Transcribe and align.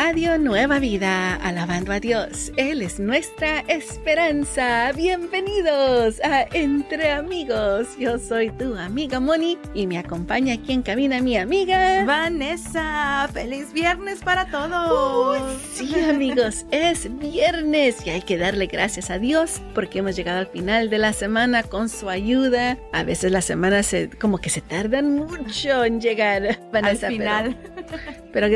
Radio 0.00 0.38
Nueva 0.38 0.78
Vida, 0.78 1.34
alabando 1.34 1.90
a 1.90 1.98
Dios. 1.98 2.52
Él 2.56 2.82
es 2.82 3.00
nuestra 3.00 3.64
esperanza. 3.66 4.92
Bienvenidos 4.92 6.20
a 6.22 6.42
Entre 6.52 7.10
Amigos. 7.10 7.88
Yo 7.98 8.16
soy 8.20 8.50
tu 8.50 8.76
amiga 8.76 9.18
Moni 9.18 9.58
y 9.74 9.88
me 9.88 9.98
acompaña 9.98 10.54
aquí 10.54 10.72
en 10.72 10.82
cabina 10.82 11.20
mi 11.20 11.36
amiga 11.36 12.04
Vanessa. 12.04 13.28
Feliz 13.32 13.72
viernes 13.72 14.20
para 14.20 14.48
todos. 14.48 15.42
sí, 15.74 15.92
amigos, 16.08 16.64
es 16.70 17.08
viernes 17.18 18.06
y 18.06 18.10
hay 18.10 18.22
que 18.22 18.38
darle 18.38 18.68
gracias 18.68 19.10
a 19.10 19.18
Dios 19.18 19.60
porque 19.74 19.98
hemos 19.98 20.14
llegado 20.14 20.38
al 20.38 20.46
final 20.46 20.90
de 20.90 20.98
la 20.98 21.12
semana 21.12 21.64
con 21.64 21.88
su 21.88 22.08
ayuda. 22.08 22.78
A 22.92 23.02
veces 23.02 23.32
las 23.32 23.46
semanas 23.46 23.86
se, 23.86 24.10
como 24.10 24.38
que 24.38 24.48
se 24.48 24.60
tardan 24.60 25.16
mucho 25.16 25.84
en 25.84 26.00
llegar, 26.00 26.60
Vanessa, 26.72 27.08
al 27.08 27.12
final. 27.14 27.56
pero 27.64 27.77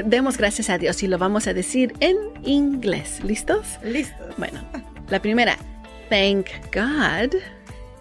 demos 0.04 0.36
gracias 0.36 0.70
a 0.70 0.78
Dios 0.78 1.02
y 1.02 1.08
lo 1.08 1.18
vamos 1.18 1.46
a 1.46 1.54
decir 1.54 1.94
en 2.00 2.16
inglés. 2.44 3.22
¿Listos? 3.24 3.78
Listos. 3.82 4.36
Bueno, 4.36 4.60
la 5.08 5.20
primera. 5.20 5.56
Thank 6.08 6.48
God. 6.72 7.36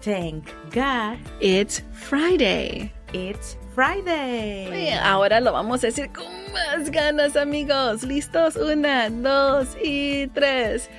Thank 0.02 0.48
God. 0.74 1.18
It's 1.40 1.82
Friday. 1.92 2.92
It's 3.12 3.56
Friday. 3.74 4.90
ahora 5.02 5.40
lo 5.40 5.52
vamos 5.52 5.82
a 5.84 5.86
decir 5.86 6.10
con 6.12 6.26
más 6.52 6.90
ganas, 6.90 7.36
amigos. 7.36 8.02
¿Listos? 8.02 8.56
Una, 8.56 9.08
dos 9.08 9.68
y 9.82 10.26
tres. 10.28 10.90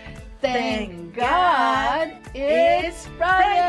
Thank 0.42 1.16
God 1.16 2.10
it's 2.34 3.08
Friday. 3.18 3.64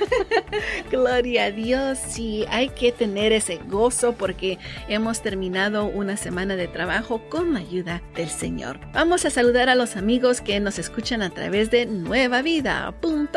Gloria 0.90 1.44
a 1.44 1.50
Dios, 1.50 1.98
sí, 1.98 2.44
hay 2.48 2.68
que 2.70 2.92
tener 2.92 3.32
ese 3.32 3.56
gozo 3.56 4.14
porque 4.14 4.58
hemos 4.88 5.22
terminado 5.22 5.86
una 5.86 6.16
semana 6.16 6.56
de 6.56 6.68
trabajo 6.68 7.22
con 7.28 7.54
la 7.54 7.60
ayuda 7.60 8.02
del 8.14 8.28
Señor. 8.28 8.80
Vamos 8.92 9.24
a 9.24 9.30
saludar 9.30 9.68
a 9.68 9.74
los 9.74 9.96
amigos 9.96 10.40
que 10.40 10.60
nos 10.60 10.78
escuchan 10.78 11.22
a 11.22 11.30
través 11.30 11.70
de 11.70 11.86
nuevavida.com 11.86 13.36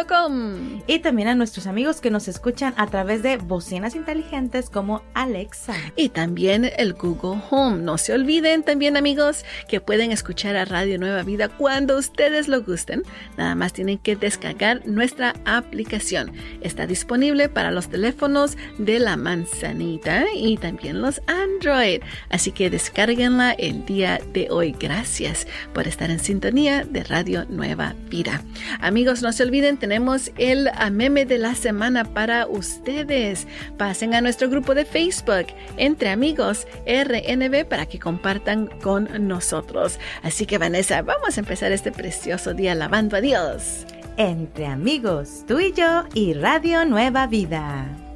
y 0.88 1.00
también 1.00 1.28
a 1.28 1.36
nuestros 1.36 1.68
amigos 1.68 2.02
que 2.02 2.12
nos 2.12 2.28
escuchan 2.28 2.74
a 2.78 2.88
través 2.88 3.24
de 3.24 3.38
bocinas 3.38 3.96
inteligentes 3.96 4.70
como 4.70 5.04
Alexa 5.14 5.76
y 5.96 6.10
también 6.10 6.72
el 6.78 6.94
Google 6.94 7.42
Home. 7.50 7.82
No 7.82 7.98
se 7.98 8.14
olviden 8.14 8.64
también 8.64 8.98
amigos 8.98 9.46
que 9.68 9.82
pueden 9.82 10.12
escuchar 10.12 10.56
Radio 10.70 10.98
Nueva 11.00 11.24
Vida 11.24 11.50
cuando 11.50 11.98
ustedes 11.98 12.48
lo 12.48 12.62
gusten. 12.64 13.04
Nada 13.38 13.56
más 13.56 13.74
tienen 13.74 13.98
que 13.98 14.16
descargar 14.16 14.86
nuestra 14.86 15.36
aplicación. 15.46 16.32
Está 16.62 16.88
disponible 16.88 17.50
para 17.50 17.72
los 17.72 17.90
teléfonos 17.90 18.58
de 18.78 19.00
la 19.00 19.18
manzanita 19.18 20.26
y 20.36 20.58
también 20.58 21.02
los 21.02 21.22
Android. 21.28 22.02
Así 22.30 22.52
que 22.52 22.70
descárguenla 22.70 23.52
el 23.52 23.86
día 23.86 24.20
de 24.34 24.48
hoy. 24.50 24.76
Gracias 24.80 25.48
por 25.74 25.88
estar 25.88 26.10
en 26.10 26.20
sintonía 26.20 26.84
de 26.84 27.04
Radio 27.04 27.46
Nueva 27.50 27.96
Vida. 28.10 28.44
Amigos, 28.82 29.22
no 29.22 29.32
se 29.32 29.44
olviden, 29.44 29.78
tenemos 29.78 30.32
el 30.38 30.70
meme 30.92 31.26
de 31.26 31.38
la 31.38 31.56
semana 31.56 32.04
para 32.06 32.48
ustedes. 32.48 33.48
Pasen 33.78 34.14
a 34.14 34.22
nuestro 34.22 34.50
grupo 34.50 34.76
de 34.76 34.86
Facebook 34.86 35.48
entre 35.78 36.10
amigos 36.10 36.68
RNB 36.86 37.66
para 37.66 37.86
que 37.86 38.00
compartan 38.00 38.68
con 38.82 39.28
nosotros. 39.28 40.00
Así 40.24 40.46
que 40.46 40.58
Vanessa, 40.58 41.02
vamos 41.02 41.38
a 41.38 41.40
empezar 41.40 41.72
este 41.72 41.92
precioso 41.92 42.54
día 42.54 42.74
alabando 42.74 43.18
a 43.18 43.22
Dios. 43.22 43.86
Entre 44.18 44.66
amigos, 44.66 45.46
tú 45.48 45.60
y 45.62 45.72
yo 45.72 46.04
y 46.14 46.34
Radio 46.42 46.86
Nueva 46.86 47.28
Vida. 47.28 48.09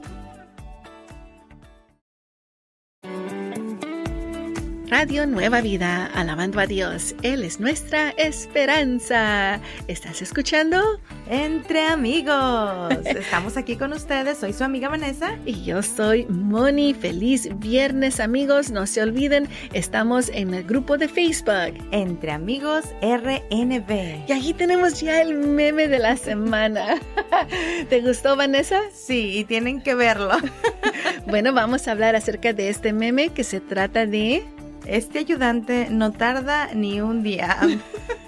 Radio 4.93 5.25
Nueva 5.25 5.59
Vida, 5.61 6.05
alabando 6.13 6.59
a 6.59 6.67
Dios. 6.67 7.15
Él 7.23 7.41
es 7.41 7.59
nuestra 7.59 8.11
esperanza. 8.11 9.59
¿Estás 9.87 10.21
escuchando? 10.21 10.99
Entre 11.27 11.81
amigos. 11.81 12.93
Estamos 13.03 13.57
aquí 13.57 13.75
con 13.75 13.91
ustedes. 13.91 14.37
Soy 14.37 14.53
su 14.53 14.63
amiga 14.63 14.89
Vanessa. 14.89 15.35
Y 15.47 15.63
yo 15.63 15.81
soy 15.81 16.27
Moni. 16.27 16.93
Feliz 16.93 17.49
viernes, 17.57 18.19
amigos. 18.19 18.69
No 18.69 18.85
se 18.85 19.01
olviden, 19.01 19.49
estamos 19.73 20.29
en 20.29 20.53
el 20.53 20.63
grupo 20.63 20.99
de 20.99 21.07
Facebook. 21.07 21.73
Entre 21.89 22.31
amigos 22.31 22.85
RNB. 23.01 24.29
Y 24.29 24.31
aquí 24.31 24.53
tenemos 24.53 25.01
ya 25.01 25.23
el 25.23 25.33
meme 25.33 25.87
de 25.87 25.97
la 25.97 26.17
semana. 26.17 26.99
¿Te 27.89 27.99
gustó, 28.01 28.35
Vanessa? 28.35 28.79
Sí, 28.93 29.39
y 29.39 29.43
tienen 29.45 29.81
que 29.81 29.95
verlo. 29.95 30.37
bueno, 31.25 31.51
vamos 31.51 31.87
a 31.87 31.93
hablar 31.93 32.15
acerca 32.15 32.53
de 32.53 32.69
este 32.69 32.93
meme 32.93 33.29
que 33.29 33.43
se 33.43 33.59
trata 33.59 34.05
de 34.05 34.43
este 34.85 35.19
ayudante 35.19 35.87
no 35.89 36.11
tarda 36.11 36.73
ni 36.73 37.01
un 37.01 37.23
día. 37.23 37.57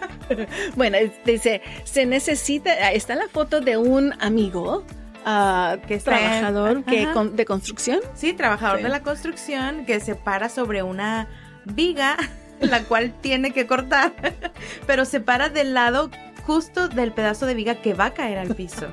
bueno, 0.75 0.97
dice, 1.25 1.61
se 1.83 2.05
necesita, 2.05 2.91
está 2.91 3.15
la 3.15 3.27
foto 3.27 3.61
de 3.61 3.77
un 3.77 4.13
amigo. 4.19 4.83
Uh, 5.25 5.81
que 5.87 5.97
trabajador 5.97 6.83
que 6.83 7.07
de 7.33 7.45
construcción. 7.45 7.99
Sí, 8.13 8.33
trabajador 8.33 8.83
de 8.83 8.89
la 8.89 9.01
construcción 9.01 9.85
que 9.85 9.99
se 9.99 10.13
para 10.13 10.49
sobre 10.49 10.83
una 10.83 11.27
viga, 11.65 12.15
la 12.59 12.83
cual 12.83 13.11
tiene 13.21 13.51
que 13.51 13.65
cortar, 13.65 14.13
pero 14.87 15.03
se 15.03 15.19
para 15.21 15.49
del 15.49 15.73
lado 15.73 16.11
justo 16.45 16.87
del 16.87 17.11
pedazo 17.11 17.47
de 17.47 17.55
viga 17.55 17.75
que 17.75 17.95
va 17.95 18.05
a 18.05 18.13
caer 18.13 18.37
al 18.37 18.53
piso. 18.53 18.87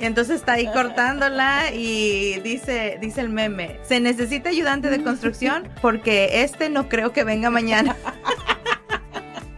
Entonces 0.00 0.36
está 0.36 0.54
ahí 0.54 0.66
cortándola 0.72 1.72
y 1.72 2.40
dice, 2.40 2.98
dice 3.00 3.20
el 3.20 3.28
meme, 3.28 3.78
se 3.82 4.00
necesita 4.00 4.50
ayudante 4.50 4.90
de 4.90 5.02
construcción 5.02 5.68
porque 5.80 6.42
este 6.42 6.68
no 6.68 6.88
creo 6.88 7.12
que 7.12 7.24
venga 7.24 7.50
mañana. 7.50 7.96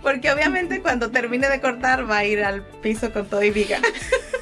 Porque 0.00 0.30
obviamente 0.30 0.80
cuando 0.80 1.10
termine 1.10 1.50
de 1.50 1.60
cortar 1.60 2.10
va 2.10 2.18
a 2.18 2.24
ir 2.24 2.42
al 2.42 2.64
piso 2.80 3.12
con 3.12 3.28
todo 3.28 3.42
y 3.42 3.50
viga. 3.50 3.78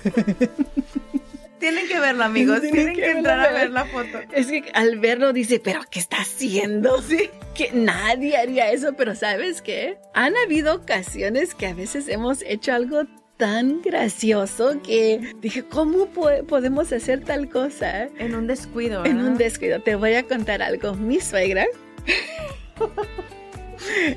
Tienen 1.58 1.88
que 1.88 1.98
verlo, 1.98 2.24
amigos. 2.24 2.60
Tienen, 2.60 2.94
que, 2.94 3.10
entrar 3.10 3.40
a 3.40 3.50
ver 3.50 3.70
la 3.70 3.86
foto. 3.86 4.20
Es 4.32 4.46
que 4.46 4.70
al 4.74 4.98
verlo 4.98 5.32
dice, 5.32 5.58
pero 5.58 5.80
¿qué 5.90 5.98
está 5.98 6.18
haciendo? 6.18 7.02
Sí. 7.02 7.30
Que 7.54 7.72
nadie 7.72 8.36
haría 8.36 8.70
eso, 8.70 8.94
pero 8.96 9.14
¿sabes 9.14 9.62
qué? 9.62 9.98
Han 10.12 10.36
habido 10.36 10.74
ocasiones 10.74 11.54
que 11.54 11.66
a 11.66 11.74
veces 11.74 12.08
hemos 12.08 12.42
hecho 12.42 12.72
algo 12.72 13.04
tan 13.36 13.82
gracioso 13.82 14.80
que 14.82 15.34
dije, 15.40 15.64
¿cómo 15.64 16.06
podemos 16.06 16.92
hacer 16.92 17.24
tal 17.24 17.48
cosa? 17.48 18.08
En 18.18 18.34
un 18.34 18.46
descuido. 18.46 19.04
En 19.04 19.18
un 19.18 19.36
descuido. 19.36 19.80
Te 19.80 19.94
voy 19.94 20.14
a 20.14 20.22
contar 20.22 20.62
algo. 20.62 20.94
Mi 20.94 21.20
suegra. 21.20 21.66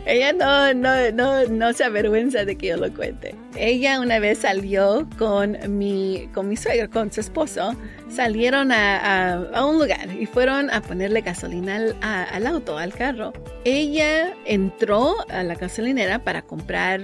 Ella 0.05 0.33
no, 0.33 0.73
no, 0.73 1.11
no, 1.11 1.45
no 1.45 1.73
se 1.73 1.83
avergüenza 1.83 2.45
de 2.45 2.57
que 2.57 2.67
yo 2.67 2.77
lo 2.77 2.93
cuente. 2.93 3.35
Ella 3.55 3.99
una 3.99 4.19
vez 4.19 4.39
salió 4.39 5.07
con 5.17 5.57
mi, 5.77 6.29
con 6.33 6.47
mi 6.47 6.55
suegro, 6.55 6.89
con 6.89 7.11
su 7.11 7.19
esposo. 7.19 7.75
Salieron 8.09 8.71
a, 8.71 9.33
a, 9.53 9.65
un 9.65 9.79
lugar 9.79 10.11
y 10.17 10.25
fueron 10.25 10.69
a 10.71 10.81
ponerle 10.81 11.21
gasolina 11.21 11.75
al, 11.75 11.95
al 12.01 12.47
auto, 12.47 12.77
al 12.77 12.93
carro. 12.93 13.33
Ella 13.65 14.33
entró 14.45 15.15
a 15.29 15.43
la 15.43 15.55
gasolinera 15.55 16.23
para 16.23 16.41
comprar 16.41 17.01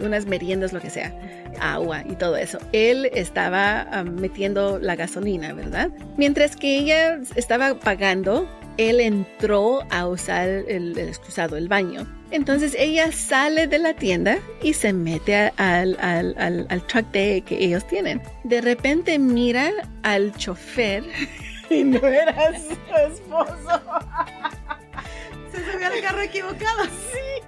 unas 0.00 0.26
meriendas, 0.26 0.72
lo 0.72 0.80
que 0.80 0.90
sea, 0.90 1.14
agua 1.60 2.02
y 2.08 2.14
todo 2.16 2.36
eso. 2.36 2.58
Él 2.72 3.10
estaba 3.14 3.82
ah, 3.90 4.04
metiendo 4.04 4.78
la 4.78 4.96
gasolina, 4.96 5.52
¿verdad? 5.52 5.90
Mientras 6.16 6.56
que 6.56 6.78
ella 6.78 7.18
estaba 7.34 7.74
pagando, 7.78 8.48
él 8.76 9.00
entró 9.00 9.80
a 9.90 10.06
usar 10.06 10.48
el, 10.48 10.98
excusado, 10.98 11.56
el 11.56 11.68
baño. 11.68 12.06
Entonces 12.30 12.74
ella 12.78 13.12
sale 13.12 13.66
de 13.66 13.78
la 13.78 13.94
tienda 13.94 14.38
y 14.62 14.74
se 14.74 14.92
mete 14.92 15.52
al, 15.56 15.96
al, 15.98 16.86
truck 16.86 17.10
de, 17.12 17.42
que 17.46 17.64
ellos 17.64 17.86
tienen. 17.86 18.20
De 18.44 18.60
repente 18.60 19.18
mira 19.18 19.70
al 20.02 20.34
chofer 20.36 21.04
y 21.70 21.84
no 21.84 22.04
era 22.06 22.52
su 22.58 22.72
esposo. 23.12 23.80
Se 25.52 25.72
subió 25.72 25.86
al 25.86 26.00
carro 26.02 26.20
equivocado. 26.20 26.84
Sí. 26.84 27.42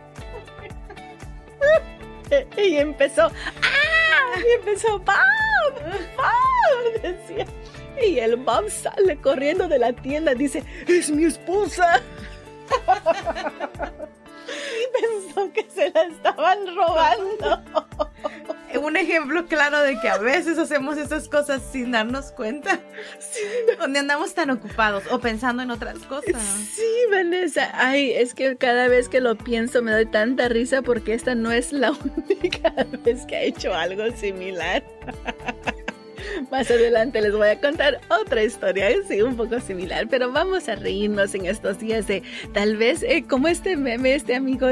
y 2.56 2.76
empezó, 2.76 3.26
¡ah! 3.26 4.38
Y 4.38 4.52
empezó, 4.58 4.98
¡Bob! 4.98 5.74
¡Bob! 6.16 7.02
Decía. 7.02 7.46
Y 8.02 8.18
el 8.18 8.36
Bob 8.36 8.70
sale 8.70 9.16
corriendo 9.20 9.66
de 9.68 9.78
la 9.78 9.92
tienda, 9.92 10.34
dice, 10.34 10.62
¡es 10.86 11.10
mi 11.10 11.24
esposa! 11.24 12.00
pensó 15.00 15.52
que 15.52 15.66
se 15.70 15.90
la 15.90 16.02
estaban 16.02 16.58
robando. 16.74 17.62
Un 18.82 18.96
ejemplo 18.96 19.46
claro 19.46 19.80
de 19.80 19.98
que 20.00 20.08
a 20.08 20.18
veces 20.18 20.58
hacemos 20.58 20.98
esas 20.98 21.28
cosas 21.28 21.62
sin 21.72 21.90
darnos 21.90 22.32
cuenta. 22.32 22.78
Sí, 23.18 23.40
Donde 23.78 23.98
andamos 23.98 24.34
tan 24.34 24.50
ocupados 24.50 25.04
o 25.10 25.18
pensando 25.18 25.62
en 25.62 25.70
otras 25.70 25.98
cosas. 26.00 26.42
Sí, 26.42 26.86
Vanessa. 27.10 27.70
Ay, 27.74 28.12
es 28.12 28.34
que 28.34 28.56
cada 28.56 28.88
vez 28.88 29.08
que 29.08 29.20
lo 29.20 29.36
pienso 29.36 29.82
me 29.82 29.90
doy 29.90 30.06
tanta 30.06 30.48
risa 30.48 30.82
porque 30.82 31.14
esta 31.14 31.34
no 31.34 31.50
es 31.50 31.72
la 31.72 31.92
única 32.30 32.72
vez 33.04 33.26
que 33.26 33.36
ha 33.36 33.42
hecho 33.42 33.74
algo 33.74 34.04
similar. 34.16 34.84
Más 36.50 36.70
adelante 36.70 37.20
les 37.20 37.32
voy 37.32 37.48
a 37.48 37.60
contar 37.60 38.00
otra 38.08 38.42
historia, 38.42 38.88
sí, 39.06 39.22
un 39.22 39.36
poco 39.36 39.60
similar, 39.60 40.06
pero 40.08 40.32
vamos 40.32 40.68
a 40.68 40.76
reírnos 40.76 41.34
en 41.34 41.46
estos 41.46 41.78
días 41.78 42.06
de 42.06 42.22
tal 42.52 42.76
vez 42.76 43.02
eh, 43.02 43.24
como 43.28 43.48
este 43.48 43.76
meme, 43.76 44.14
este 44.14 44.34
amigo, 44.34 44.68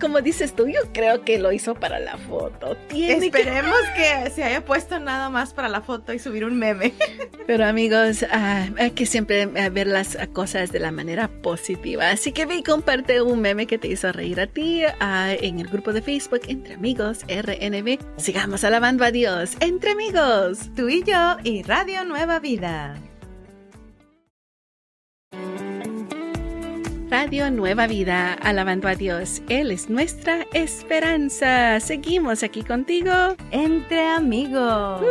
como 0.00 0.20
dices 0.20 0.54
tú, 0.54 0.66
yo 0.66 0.80
creo 0.92 1.24
que 1.24 1.38
lo 1.38 1.52
hizo 1.52 1.74
para 1.74 1.98
la 1.98 2.16
foto. 2.16 2.76
Esperemos 2.90 3.76
que... 3.96 4.30
se 4.30 4.44
haya 4.44 4.64
puesto 4.64 4.98
nada 4.98 5.30
más 5.30 5.54
para 5.54 5.68
la 5.68 5.82
foto 5.82 6.12
y 6.12 6.18
subir 6.18 6.44
un 6.44 6.58
meme. 6.58 6.92
Pero 7.46 7.66
amigos, 7.66 8.24
ah, 8.30 8.68
hay 8.78 8.90
que 8.92 9.06
siempre 9.06 9.48
ah, 9.56 9.68
ver 9.68 9.86
las 9.86 10.16
cosas 10.32 10.72
de 10.72 10.78
la 10.78 10.92
manera 10.92 11.28
positiva. 11.28 12.10
Así 12.10 12.32
que 12.32 12.46
ve 12.46 12.56
y 12.56 12.62
comparte 12.62 13.20
un 13.22 13.40
meme 13.40 13.66
que 13.66 13.78
te 13.78 13.88
hizo 13.88 14.12
reír 14.12 14.40
a 14.40 14.46
ti 14.46 14.82
ah, 15.00 15.32
en 15.32 15.58
el 15.58 15.68
grupo 15.68 15.92
de 15.92 16.02
Facebook 16.02 16.42
Entre 16.48 16.74
Amigos 16.74 17.24
RNB. 17.28 17.98
Sigamos 18.16 18.64
alabando 18.64 19.04
a 19.04 19.10
Dios 19.10 19.56
entre 19.60 19.92
amigos. 19.92 20.70
Tú 20.76 20.88
y 20.88 21.01
yo 21.04 21.36
y 21.42 21.62
Radio 21.62 22.04
Nueva 22.04 22.38
Vida. 22.38 22.96
Radio 27.10 27.50
Nueva 27.50 27.86
Vida, 27.86 28.34
alabando 28.34 28.88
a 28.88 28.94
Dios. 28.94 29.42
Él 29.48 29.70
es 29.70 29.90
nuestra 29.90 30.46
esperanza. 30.54 31.78
Seguimos 31.80 32.42
aquí 32.42 32.62
contigo. 32.62 33.12
Entre 33.50 34.00
amigos. 34.06 35.02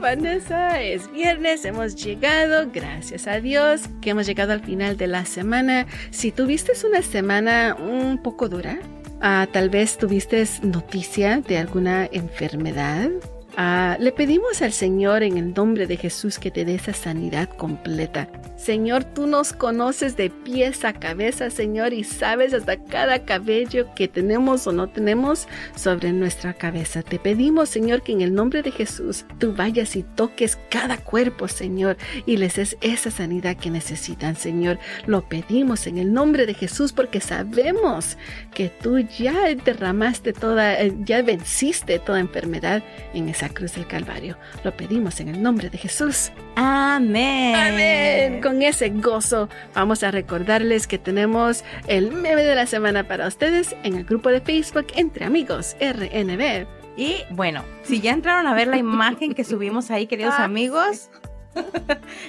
Vanessa, 0.00 0.80
es 0.80 1.10
viernes, 1.10 1.64
hemos 1.64 1.96
llegado, 1.96 2.70
gracias 2.72 3.26
a 3.26 3.40
Dios, 3.40 3.82
que 4.00 4.10
hemos 4.10 4.26
llegado 4.26 4.52
al 4.52 4.60
final 4.60 4.96
de 4.96 5.08
la 5.08 5.24
semana. 5.24 5.86
Si 6.10 6.30
tuviste 6.30 6.72
una 6.86 7.02
semana 7.02 7.74
un 7.74 8.22
poco 8.22 8.48
dura, 8.48 8.78
ah, 9.20 9.48
tal 9.50 9.70
vez 9.70 9.98
tuviste 9.98 10.46
noticia 10.62 11.40
de 11.40 11.58
alguna 11.58 12.06
enfermedad 12.12 13.10
Ah, 13.60 13.96
le 13.98 14.12
pedimos 14.12 14.62
al 14.62 14.72
Señor 14.72 15.24
en 15.24 15.36
el 15.36 15.52
nombre 15.52 15.88
de 15.88 15.96
Jesús 15.96 16.38
que 16.38 16.52
te 16.52 16.64
dé 16.64 16.76
esa 16.76 16.92
sanidad 16.92 17.48
completa. 17.48 18.28
Señor, 18.54 19.02
tú 19.02 19.26
nos 19.26 19.52
conoces 19.52 20.16
de 20.16 20.30
pies 20.30 20.84
a 20.84 20.92
cabeza, 20.92 21.50
Señor, 21.50 21.92
y 21.92 22.04
sabes 22.04 22.54
hasta 22.54 22.76
cada 22.76 23.24
cabello 23.24 23.92
que 23.96 24.06
tenemos 24.06 24.68
o 24.68 24.72
no 24.72 24.88
tenemos 24.88 25.48
sobre 25.74 26.12
nuestra 26.12 26.54
cabeza. 26.54 27.02
Te 27.02 27.18
pedimos, 27.18 27.68
Señor, 27.68 28.02
que 28.02 28.12
en 28.12 28.20
el 28.20 28.32
nombre 28.32 28.62
de 28.62 28.70
Jesús 28.70 29.24
tú 29.38 29.52
vayas 29.52 29.96
y 29.96 30.04
toques 30.04 30.56
cada 30.70 30.96
cuerpo, 30.96 31.48
Señor, 31.48 31.96
y 32.26 32.36
les 32.36 32.54
des 32.54 32.76
esa 32.80 33.10
sanidad 33.10 33.56
que 33.56 33.70
necesitan, 33.70 34.36
Señor. 34.36 34.78
Lo 35.06 35.28
pedimos 35.28 35.88
en 35.88 35.98
el 35.98 36.12
nombre 36.12 36.46
de 36.46 36.54
Jesús 36.54 36.92
porque 36.92 37.20
sabemos 37.20 38.18
que 38.54 38.68
tú 38.68 38.98
ya 38.98 39.52
derramaste 39.64 40.32
toda, 40.32 40.80
eh, 40.80 40.94
ya 41.04 41.22
venciste 41.22 41.98
toda 41.98 42.20
enfermedad 42.20 42.84
en 43.14 43.28
esa 43.28 43.47
cruz 43.48 43.74
del 43.74 43.86
Calvario. 43.86 44.36
Lo 44.64 44.76
pedimos 44.76 45.20
en 45.20 45.28
el 45.28 45.42
nombre 45.42 45.70
de 45.70 45.78
Jesús. 45.78 46.30
Amén. 46.56 47.54
Amén. 47.54 48.40
Con 48.40 48.62
ese 48.62 48.88
gozo 48.90 49.48
vamos 49.74 50.02
a 50.02 50.10
recordarles 50.10 50.86
que 50.86 50.98
tenemos 50.98 51.64
el 51.86 52.12
meme 52.12 52.42
de 52.42 52.54
la 52.54 52.66
semana 52.66 53.06
para 53.06 53.26
ustedes 53.26 53.76
en 53.82 53.94
el 53.94 54.04
grupo 54.04 54.30
de 54.30 54.40
Facebook 54.40 54.86
Entre 54.94 55.24
Amigos 55.24 55.76
RNB. 55.80 56.66
Y 56.96 57.16
bueno, 57.30 57.64
si 57.84 58.00
ya 58.00 58.12
entraron 58.12 58.48
a 58.48 58.54
ver 58.54 58.66
la 58.66 58.76
imagen 58.76 59.32
que 59.32 59.44
subimos 59.44 59.90
ahí, 59.92 60.08
queridos 60.08 60.34
ah, 60.36 60.44
amigos, 60.44 61.10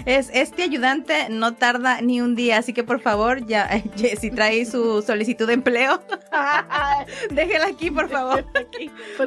es, 0.05 0.29
este 0.33 0.63
ayudante 0.63 1.27
no 1.29 1.55
tarda 1.55 2.01
ni 2.01 2.21
un 2.21 2.35
día, 2.35 2.57
así 2.57 2.73
que 2.73 2.83
por 2.83 2.99
favor, 2.99 3.45
ya, 3.45 3.69
si 4.19 4.31
trae 4.31 4.65
su 4.65 5.01
solicitud 5.01 5.47
de 5.47 5.53
empleo, 5.53 6.01
déjela 7.31 7.67
aquí, 7.67 7.91
por 7.91 8.09
favor. 8.09 8.45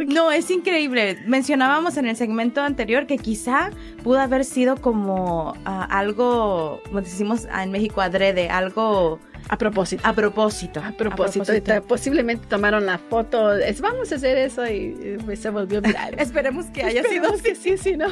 No, 0.06 0.30
es 0.30 0.50
increíble. 0.50 1.18
Mencionábamos 1.26 1.96
en 1.96 2.06
el 2.06 2.16
segmento 2.16 2.62
anterior 2.62 3.06
que 3.06 3.18
quizá 3.18 3.70
pudo 4.02 4.20
haber 4.20 4.44
sido 4.44 4.76
como 4.76 5.54
ah, 5.64 5.86
algo, 5.90 6.80
como 6.84 7.00
decimos 7.00 7.46
en 7.46 7.70
México, 7.70 8.00
adrede, 8.00 8.48
algo 8.48 9.18
a 9.48 9.58
propósito. 9.58 10.02
A 10.04 10.12
propósito. 10.12 10.80
A 10.80 10.92
propósito. 10.92 11.52
Posiblemente 11.86 12.46
tomaron 12.46 12.86
la 12.86 12.98
foto. 12.98 13.52
Es, 13.52 13.80
vamos 13.80 14.12
a 14.12 14.16
hacer 14.16 14.38
eso 14.38 14.66
y, 14.66 15.18
se 15.36 15.50
volvió 15.50 15.80
viral. 15.80 16.14
Esperemos 16.18 16.66
que 16.66 16.82
haya 16.82 17.02
sido 17.04 17.32
que 17.42 17.54
sí, 17.54 17.76
sí, 17.76 17.96
no. 17.96 18.08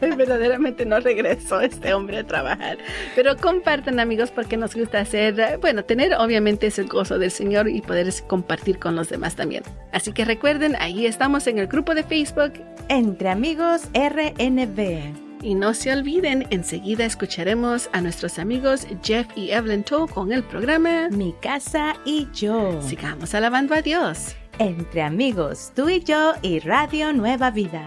Verdaderamente 0.16 0.86
no 0.86 1.00
regresó 1.00 1.60
este 1.60 1.94
hombre 1.94 2.18
a 2.18 2.24
trabajar. 2.24 2.78
Pero 3.14 3.36
compartan, 3.36 4.00
amigos, 4.00 4.30
porque 4.30 4.56
nos 4.56 4.74
gusta 4.74 5.00
hacer, 5.00 5.58
bueno, 5.60 5.84
tener 5.84 6.14
obviamente 6.14 6.68
ese 6.68 6.84
gozo 6.84 7.18
del 7.18 7.30
Señor 7.30 7.68
y 7.68 7.80
poder 7.80 8.04
compartir 8.26 8.78
con 8.78 8.96
los 8.96 9.08
demás 9.08 9.36
también. 9.36 9.62
Así 9.92 10.12
que 10.12 10.24
recuerden, 10.24 10.76
ahí 10.78 11.06
estamos 11.06 11.46
en 11.46 11.58
el 11.58 11.66
grupo 11.66 11.94
de 11.94 12.02
Facebook 12.02 12.52
Entre 12.88 13.28
Amigos 13.28 13.88
RNB. 13.94 15.23
Y 15.44 15.54
no 15.54 15.74
se 15.74 15.92
olviden, 15.92 16.46
enseguida 16.48 17.04
escucharemos 17.04 17.90
a 17.92 18.00
nuestros 18.00 18.38
amigos 18.38 18.86
Jeff 19.02 19.26
y 19.36 19.50
Evelyn 19.50 19.84
Toll 19.84 20.08
con 20.08 20.32
el 20.32 20.42
programa 20.42 21.10
Mi 21.10 21.34
casa 21.34 21.96
y 22.06 22.26
yo. 22.32 22.80
Sigamos 22.80 23.34
alabando 23.34 23.74
a 23.74 23.82
Dios. 23.82 24.34
Entre 24.58 25.02
amigos, 25.02 25.70
tú 25.76 25.90
y 25.90 26.02
yo 26.02 26.32
y 26.40 26.60
Radio 26.60 27.12
Nueva 27.12 27.50
Vida. 27.50 27.82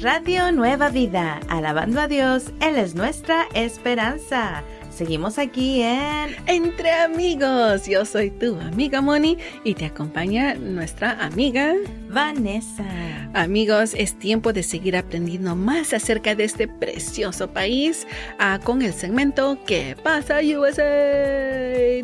Radio 0.00 0.52
Nueva 0.52 0.88
Vida, 0.88 1.40
alabando 1.50 2.00
a 2.00 2.08
Dios, 2.08 2.52
Él 2.60 2.76
es 2.76 2.94
nuestra 2.94 3.46
esperanza. 3.52 4.64
Seguimos 4.98 5.38
aquí 5.38 5.80
en 5.80 6.34
Entre 6.48 6.90
Amigos. 6.90 7.86
Yo 7.86 8.04
soy 8.04 8.32
tu 8.32 8.58
amiga 8.58 9.00
Moni 9.00 9.38
y 9.62 9.74
te 9.76 9.84
acompaña 9.86 10.56
nuestra 10.56 11.24
amiga 11.24 11.72
Vanessa. 12.08 12.84
Amigos, 13.32 13.94
es 13.96 14.18
tiempo 14.18 14.52
de 14.52 14.64
seguir 14.64 14.96
aprendiendo 14.96 15.54
más 15.54 15.92
acerca 15.92 16.34
de 16.34 16.42
este 16.42 16.66
precioso 16.66 17.52
país 17.52 18.08
ah, 18.40 18.58
con 18.64 18.82
el 18.82 18.92
segmento 18.92 19.56
¿Qué 19.68 19.94
pasa 20.02 20.40
USA? 20.40 20.82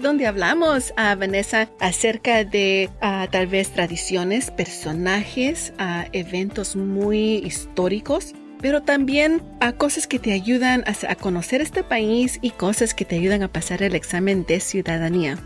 Donde 0.01 0.29
hablamos 0.29 0.93
a 0.97 1.11
ah, 1.11 1.15
Vanessa 1.17 1.69
acerca 1.81 2.45
de 2.45 2.91
ah, 3.01 3.27
tal 3.29 3.49
vez 3.49 3.71
tradiciones, 3.71 4.53
personajes, 4.53 5.73
eventos 6.13 6.77
muy 6.77 7.39
históricos 7.39 8.35
pero 8.65 8.81
también 8.81 9.43
a 9.61 9.73
cosas 9.73 10.07
que 10.07 10.19
te 10.19 10.33
ayudan 10.33 10.85
a, 10.87 11.15
conocer 11.17 11.61
este 11.61 11.83
país 11.83 12.39
y 12.41 12.49
cosas 12.49 12.95
que 12.95 13.05
te 13.05 13.15
ayudan 13.15 13.43
a 13.43 13.49
pasar 13.49 13.83
el 13.83 13.95
examen 13.95 14.47
de 14.47 14.59
ciudadanía. 14.59 15.37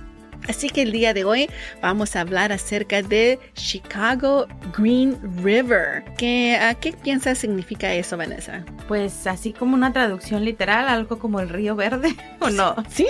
Así 0.46 0.68
que 0.70 0.82
el 0.82 0.92
día 0.92 1.14
de 1.14 1.24
hoy 1.24 1.50
vamos 1.82 2.14
a 2.14 2.20
hablar 2.20 2.52
acerca 2.52 3.02
de 3.02 3.40
Chicago 3.54 4.46
Green 4.78 5.18
River. 5.42 6.04
¿Qué, 6.16 6.60
¿Qué 6.80 6.92
piensas 6.92 7.38
significa 7.38 7.92
eso, 7.92 8.16
Vanessa? 8.16 8.64
Pues 8.86 9.26
así 9.26 9.52
como 9.52 9.74
una 9.74 9.92
traducción 9.92 10.44
literal, 10.44 10.86
algo 10.86 11.18
como 11.18 11.40
el 11.40 11.48
río 11.48 11.74
verde, 11.74 12.14
¿o 12.38 12.50
no? 12.50 12.76
Sí, 12.88 13.08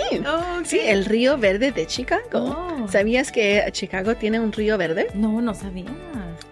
sí, 0.63 0.79
el 0.83 1.05
río 1.05 1.37
verde 1.37 1.71
de 1.71 1.85
Chicago. 1.85 2.23
Oh. 2.33 2.87
¿Sabías 2.87 3.31
que 3.31 3.63
Chicago 3.73 4.15
tiene 4.15 4.39
un 4.39 4.53
río 4.53 4.75
verde? 4.79 5.09
No, 5.13 5.39
no 5.39 5.53
sabía. 5.53 5.85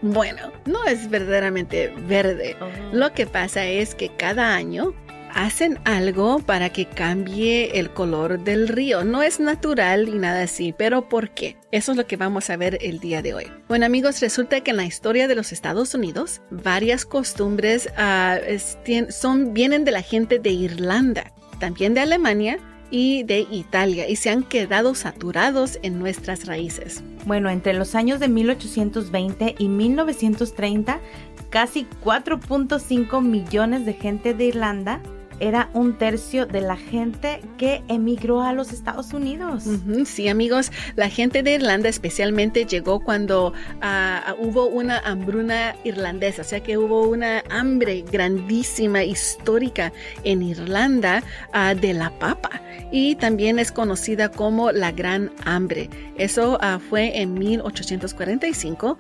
Bueno, 0.02 0.52
no 0.66 0.84
es 0.86 1.10
verdaderamente 1.10 1.94
verde. 2.08 2.56
Oh. 2.62 2.96
Lo 2.96 3.14
que 3.14 3.26
pasa 3.26 3.66
es 3.66 3.96
que 3.96 4.10
cada 4.16 4.56
año 4.56 4.94
hacen 5.34 5.80
algo 5.86 6.40
para 6.40 6.70
que 6.70 6.86
cambie 6.88 7.80
el 7.80 7.92
color 7.92 8.44
del 8.44 8.68
río. 8.68 9.04
No 9.04 9.22
es 9.22 9.40
natural 9.40 10.06
ni 10.06 10.18
nada 10.18 10.44
así, 10.44 10.74
pero 10.76 11.08
¿por 11.10 11.30
qué? 11.32 11.58
Eso 11.72 11.92
es 11.92 11.98
lo 11.98 12.08
que 12.08 12.18
vamos 12.18 12.50
a 12.50 12.58
ver 12.58 12.80
el 12.82 13.00
día 13.00 13.22
de 13.22 13.34
hoy. 13.34 13.52
Bueno 13.68 13.86
amigos, 13.86 14.20
resulta 14.20 14.62
que 14.62 14.72
en 14.72 14.78
la 14.78 14.86
historia 14.86 15.28
de 15.28 15.36
los 15.36 15.52
Estados 15.52 15.94
Unidos, 15.94 16.42
varias 16.50 17.06
costumbres 17.06 17.90
uh, 17.98 19.12
son, 19.12 19.54
vienen 19.54 19.86
de 19.86 19.92
la 19.92 20.02
gente 20.02 20.40
de 20.40 20.50
Irlanda, 20.50 21.34
también 21.60 21.94
de 21.94 22.02
Alemania, 22.02 22.58
y 22.92 23.24
de 23.24 23.48
Italia 23.52 24.10
y 24.10 24.16
se 24.16 24.30
han 24.30 24.44
quedado 24.44 24.96
saturados 24.96 25.80
en 25.84 26.00
nuestras 26.00 26.46
raíces. 26.46 27.04
Bueno, 27.26 27.50
entre 27.50 27.74
los 27.74 27.96
años 27.96 28.20
de 28.20 28.28
1820 28.28 29.56
y 29.58 29.68
1930, 29.68 31.00
casi 31.50 31.88
4.5 32.04 33.22
millones 33.22 33.86
de 33.86 33.94
gente 33.94 34.34
de 34.34 34.46
Irlanda 34.46 35.02
era 35.40 35.70
un 35.74 35.98
tercio 35.98 36.46
de 36.46 36.62
la 36.62 36.78
gente 36.78 37.42
que 37.58 37.84
emigró 37.88 38.42
a 38.42 38.54
los 38.54 38.72
Estados 38.72 39.14
Unidos. 39.14 39.64
sí, 40.06 40.28
amigos, 40.28 40.72
la 40.96 41.10
gente 41.10 41.44
de 41.44 41.56
Irlanda 41.56 41.90
especialmente 41.90 42.66
llegó 42.66 43.00
cuando 43.00 43.54
ah, 43.82 44.36
hubo 44.40 44.66
una 44.66 45.00
hambruna 45.00 45.76
irlandesa, 45.84 46.42
o 46.42 46.46
sea 46.46 46.62
que 46.62 46.78
hubo 46.78 47.08
una 47.08 47.44
hambre 47.50 48.04
grandísima, 48.12 49.04
histórica 49.04 49.92
en 50.24 50.44
Irlanda 50.44 51.24
ah, 51.54 51.74
de 51.74 51.94
la 51.94 52.10
papa 52.20 52.62
y 52.92 53.16
también 53.16 53.60
es 53.60 53.72
conocida 53.72 54.30
como 54.30 54.72
la 54.72 54.92
Gran 54.92 55.32
Hambre. 55.46 55.90
Eso 56.18 56.58
ah, 56.62 56.80
fue 56.90 57.20
en 57.20 57.34
1845 57.34 58.98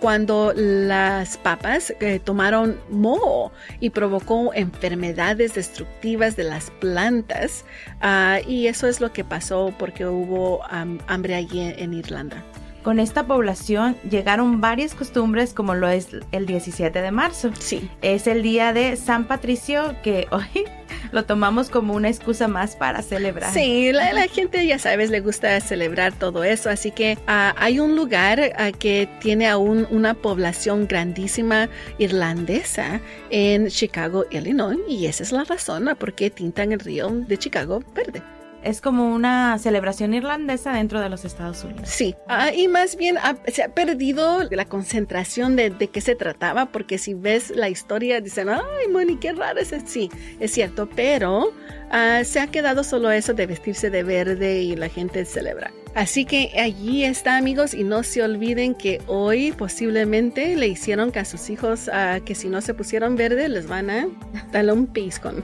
cuando 0.00 0.52
las 0.54 1.36
papas 1.38 1.92
eh, 2.00 2.20
tomaron 2.22 2.78
moho 2.90 3.52
y 3.80 3.90
provocó 3.90 4.52
enfermedades 4.54 5.54
de 5.54 5.60
destructivas 5.74 6.36
de 6.36 6.44
las 6.44 6.70
plantas 6.70 7.64
uh, 8.00 8.48
y 8.48 8.68
eso 8.68 8.86
es 8.86 9.00
lo 9.00 9.12
que 9.12 9.24
pasó 9.24 9.74
porque 9.76 10.06
hubo 10.06 10.62
hambre 10.70 11.34
allí 11.34 11.60
en, 11.60 11.94
Irlanda. 11.94 12.44
Con 12.84 13.00
esta 13.00 13.26
población 13.26 13.96
llegaron 14.10 14.60
varias 14.60 14.94
costumbres 14.94 15.54
como 15.54 15.74
lo 15.74 15.88
es 15.88 16.08
el 16.32 16.44
17 16.44 17.00
de 17.00 17.10
marzo. 17.10 17.50
Sí. 17.58 17.88
Es 18.02 18.26
el 18.26 18.42
día 18.42 18.74
de 18.74 18.96
San 18.96 19.24
Patricio 19.24 19.96
que 20.02 20.28
hoy 20.30 20.66
lo 21.10 21.24
tomamos 21.24 21.70
como 21.70 21.94
una 21.94 22.10
excusa 22.10 22.46
más 22.46 22.76
para 22.76 23.00
celebrar. 23.00 23.54
Sí, 23.54 23.90
la, 23.90 24.12
la 24.12 24.28
gente, 24.28 24.66
ya 24.66 24.78
sabes, 24.78 25.08
le 25.08 25.20
gusta 25.20 25.58
celebrar 25.60 26.12
todo 26.12 26.44
eso. 26.44 26.68
Así 26.68 26.90
que 26.90 27.16
ah, 27.26 27.54
hay 27.56 27.80
un 27.80 27.96
lugar 27.96 28.52
ah, 28.58 28.70
que 28.70 29.08
tiene 29.18 29.48
aún 29.48 29.86
una 29.90 30.12
población 30.12 30.86
grandísima 30.86 31.70
irlandesa 31.96 33.00
en 33.30 33.68
Chicago, 33.68 34.26
Illinois. 34.30 34.78
Y 34.86 35.06
esa 35.06 35.22
es 35.22 35.32
la 35.32 35.44
razón 35.44 35.88
por 35.98 36.12
qué 36.12 36.28
tintan 36.28 36.72
el 36.72 36.80
río 36.80 37.08
de 37.08 37.38
Chicago 37.38 37.82
verde. 37.94 38.33
Es 38.64 38.80
como 38.80 39.14
una 39.14 39.58
celebración 39.58 40.14
irlandesa 40.14 40.72
dentro 40.72 41.00
de 41.00 41.10
los 41.10 41.24
Estados 41.24 41.62
Unidos. 41.64 41.88
Sí, 41.88 42.16
ah, 42.28 42.50
y 42.52 42.66
más 42.66 42.96
bien 42.96 43.16
se 43.46 43.62
ha 43.62 43.68
perdido 43.68 44.42
la 44.50 44.64
concentración 44.64 45.54
de, 45.54 45.70
de 45.70 45.88
qué 45.88 46.00
se 46.00 46.14
trataba, 46.14 46.66
porque 46.66 46.96
si 46.96 47.12
ves 47.12 47.50
la 47.50 47.68
historia, 47.68 48.20
dicen, 48.22 48.48
ay, 48.48 48.88
Moni, 48.90 49.16
qué 49.16 49.32
raro 49.32 49.60
es. 49.60 49.74
Sí, 49.84 50.10
es 50.40 50.50
cierto, 50.52 50.88
pero 50.96 51.52
ah, 51.94 52.24
se 52.24 52.40
ha 52.40 52.48
quedado 52.48 52.84
solo 52.84 53.10
eso 53.10 53.32
de 53.32 53.46
vestirse 53.46 53.88
de 53.88 54.02
verde 54.02 54.62
y 54.62 54.76
la 54.76 54.88
gente 54.88 55.24
celebra. 55.24 55.72
Así 55.94 56.24
que 56.24 56.50
allí 56.58 57.04
está, 57.04 57.36
amigos, 57.36 57.72
y 57.72 57.84
no 57.84 58.02
se 58.02 58.20
olviden 58.20 58.74
que 58.74 59.00
hoy 59.06 59.52
posiblemente 59.52 60.56
le 60.56 60.66
hicieron 60.66 61.12
que 61.12 61.20
a 61.20 61.24
sus 61.24 61.48
hijos 61.50 61.88
ah, 61.92 62.18
que 62.24 62.34
si 62.34 62.48
no 62.48 62.60
se 62.60 62.74
pusieron 62.74 63.14
verde 63.14 63.48
les 63.48 63.68
van 63.68 63.90
a 63.90 64.08
darle 64.50 64.72
un 64.72 64.88
piscón. 64.88 65.42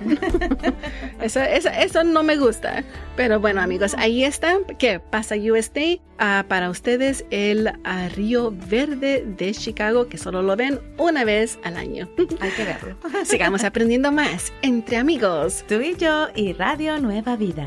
eso, 1.23 1.41
eso, 1.41 1.69
eso 1.69 2.03
no 2.03 2.25
me 2.25 2.37
gusta. 2.37 2.83
Pero 3.15 3.39
bueno, 3.39 3.61
amigos, 3.61 3.95
ahí 3.97 4.25
está. 4.25 4.59
¿Qué 4.79 4.99
pasa 4.99 5.37
USD? 5.37 6.01
Ah, 6.19 6.45
para 6.49 6.69
ustedes 6.69 7.25
el 7.31 7.69
ah, 7.85 8.09
Río 8.15 8.53
Verde 8.69 9.25
de 9.25 9.53
Chicago, 9.53 10.09
que 10.09 10.19
solo 10.19 10.43
lo 10.43 10.57
ven 10.57 10.81
una 10.99 11.25
vez 11.25 11.59
al 11.63 11.77
año. 11.77 12.09
Hay 12.41 12.51
que 12.51 12.65
verlo. 12.65 12.97
Sigamos 13.25 13.63
aprendiendo 13.63 14.11
más 14.11 14.53
entre 14.63 14.97
amigos. 14.97 15.65
Tú 15.69 15.81
y 15.81 15.97
yo 15.97 16.29
y 16.41 16.55
Radio 16.55 16.99
Nueva 16.99 17.37
Vida. 17.37 17.67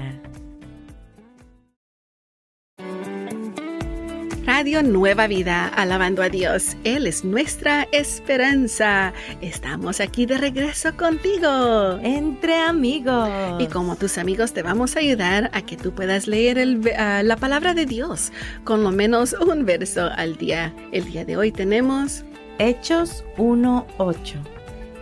Radio 4.48 4.82
Nueva 4.82 5.28
Vida, 5.28 5.68
alabando 5.68 6.24
a 6.24 6.30
Dios. 6.30 6.76
Él 6.84 7.06
es 7.06 7.24
nuestra 7.24 7.88
esperanza. 7.92 9.14
Estamos 9.42 10.00
aquí 10.00 10.26
de 10.26 10.40
regreso 10.40 10.98
contigo. 10.98 12.00
Entre 12.02 12.56
amigos. 12.56 13.30
Y 13.60 13.68
como 13.68 13.96
tus 13.96 14.18
amigos 14.18 14.54
te 14.54 14.64
vamos 14.64 14.96
a 14.96 15.02
ayudar 15.02 15.52
a 15.54 15.62
que 15.62 15.78
tú 15.78 15.92
puedas 15.92 16.26
leer 16.26 16.58
el, 16.58 16.80
uh, 16.80 17.24
la 17.24 17.38
palabra 17.38 17.76
de 17.76 17.86
Dios 17.86 18.32
con 18.64 18.82
lo 18.82 18.90
menos 18.90 19.34
un 19.34 19.66
verso 19.66 20.10
al 20.16 20.36
día. 20.38 20.74
El 20.92 21.06
día 21.06 21.26
de 21.26 21.38
hoy 21.38 21.52
tenemos 21.52 22.26
Hechos 22.58 23.24
1.8. 23.38 24.34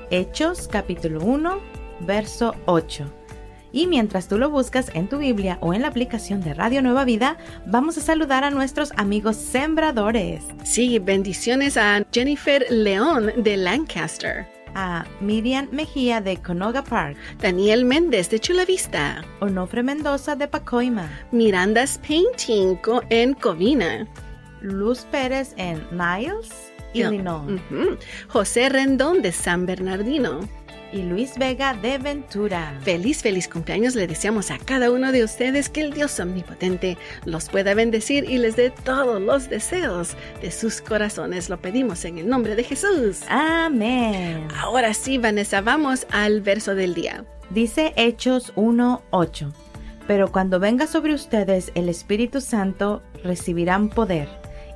Hechos 0.09 0.67
capítulo 0.67 1.23
1, 1.23 1.57
verso 2.01 2.53
8. 2.65 3.20
Y 3.73 3.87
mientras 3.87 4.27
tú 4.27 4.37
lo 4.37 4.49
buscas 4.49 4.91
en 4.93 5.07
tu 5.07 5.17
Biblia 5.17 5.57
o 5.61 5.73
en 5.73 5.83
la 5.83 5.87
aplicación 5.87 6.41
de 6.41 6.53
Radio 6.53 6.81
Nueva 6.81 7.05
Vida, 7.05 7.37
vamos 7.65 7.97
a 7.97 8.01
saludar 8.01 8.43
a 8.43 8.51
nuestros 8.51 8.91
amigos 8.97 9.37
sembradores. 9.37 10.43
Sí, 10.63 10.99
bendiciones 10.99 11.77
a 11.77 12.05
Jennifer 12.11 12.65
León 12.69 13.31
de 13.37 13.57
Lancaster. 13.57 14.45
A 14.73 15.05
Miriam 15.19 15.67
Mejía 15.71 16.21
de 16.21 16.37
Conoga 16.37 16.83
Park. 16.83 17.17
Daniel 17.39 17.83
Méndez 17.83 18.29
de 18.29 18.39
Chula 18.39 18.65
Vista. 18.65 19.23
Onofre 19.41 19.83
Mendoza 19.83 20.35
de 20.35 20.47
Pacoima. 20.47 21.09
Miranda's 21.31 21.97
Painting 21.97 22.77
en 23.09 23.33
Covina. 23.33 24.07
Luz 24.61 25.05
Pérez 25.11 25.53
en 25.57 25.81
Niles, 25.91 26.71
Illinois. 26.93 27.59
Uh 27.71 27.73
-huh. 27.73 27.97
José 28.29 28.69
Rendón 28.69 29.21
de 29.21 29.31
San 29.31 29.65
Bernardino 29.65 30.39
y 30.91 31.03
Luis 31.03 31.37
Vega 31.37 31.73
de 31.73 31.97
Ventura. 31.97 32.77
Feliz, 32.83 33.21
feliz 33.21 33.47
cumpleaños 33.47 33.95
le 33.95 34.07
deseamos 34.07 34.51
a 34.51 34.57
cada 34.57 34.91
uno 34.91 35.11
de 35.11 35.23
ustedes 35.23 35.69
que 35.69 35.81
el 35.81 35.93
Dios 35.93 36.19
omnipotente 36.19 36.97
los 37.25 37.49
pueda 37.49 37.73
bendecir 37.73 38.29
y 38.29 38.37
les 38.37 38.55
dé 38.55 38.69
todos 38.69 39.21
los 39.21 39.49
deseos 39.49 40.15
de 40.41 40.51
sus 40.51 40.81
corazones. 40.81 41.49
Lo 41.49 41.61
pedimos 41.61 42.05
en 42.05 42.17
el 42.17 42.27
nombre 42.27 42.55
de 42.55 42.63
Jesús. 42.63 43.21
Amén. 43.29 44.47
Ahora 44.57 44.93
sí, 44.93 45.17
Vanessa, 45.17 45.61
vamos 45.61 46.05
al 46.11 46.41
verso 46.41 46.75
del 46.75 46.93
día. 46.93 47.25
Dice 47.49 47.93
Hechos 47.95 48.53
1.8. 48.55 49.51
Pero 50.07 50.31
cuando 50.31 50.59
venga 50.59 50.87
sobre 50.87 51.13
ustedes 51.13 51.71
el 51.75 51.89
Espíritu 51.89 52.41
Santo, 52.41 53.01
recibirán 53.23 53.89
poder 53.89 54.27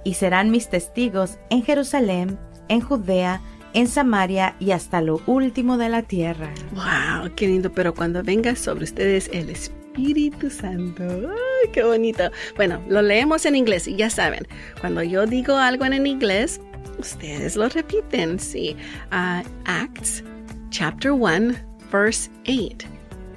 y 0.04 0.14
serán 0.14 0.52
mis 0.52 0.70
testigos 0.70 1.38
en 1.50 1.64
Jerusalén, 1.64 2.38
en 2.70 2.82
Judea, 2.82 3.42
en 3.76 3.90
Samaria 3.90 4.56
y 4.60 4.72
hasta 4.72 5.02
lo 5.02 5.22
último 5.28 5.78
de 5.78 5.90
la 5.90 6.02
tierra. 6.02 6.50
¡Wow! 6.74 7.30
¡Qué 7.36 7.48
lindo! 7.48 7.72
Pero 7.72 7.94
cuando 7.94 8.24
venga 8.24 8.56
sobre 8.56 8.86
ustedes 8.86 9.30
el 9.34 9.50
Espíritu 9.50 10.50
Santo. 10.50 11.04
¡Ay, 11.04 11.70
qué 11.74 11.84
bonito! 11.84 12.32
Bueno, 12.56 12.82
lo 12.88 13.02
leemos 13.02 13.46
en 13.46 13.56
inglés 13.56 13.88
y 13.88 13.98
ya 13.98 14.10
saben, 14.10 14.48
cuando 14.80 15.04
yo 15.04 15.28
digo 15.28 15.58
algo 15.58 15.86
en 15.86 16.08
inglés, 16.08 16.62
ustedes 16.98 17.58
lo 17.58 17.68
repiten. 17.68 18.40
Sí. 18.40 18.78
Uh, 19.12 19.44
Acts 19.66 20.24
chapter 20.70 21.12
1, 21.12 21.56
verse 21.92 22.30
8 22.48 22.86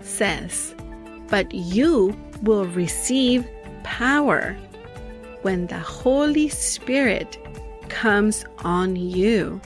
says, 0.03 0.73
But 1.29 1.53
you 1.53 2.17
will 2.43 2.67
receive 2.77 3.45
power 3.83 4.57
when 5.43 5.67
the 5.67 5.81
Holy 5.81 6.49
Spirit 6.49 7.39
comes 7.89 8.45
on 8.63 8.95
you 8.95 9.61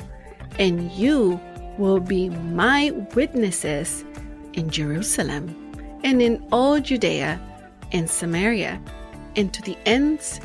and 0.59 0.91
you 0.93 1.41
will 1.79 2.01
be 2.01 2.29
my 2.29 2.91
witnesses 3.15 4.05
in 4.53 4.71
Jerusalem 4.71 5.57
and 6.05 6.21
in 6.21 6.45
all 6.53 6.81
Judea 6.81 7.41
and 7.93 8.09
Samaria 8.09 8.81
and 9.37 9.53
to 9.53 9.63
the 9.63 9.77
ends 9.87 10.41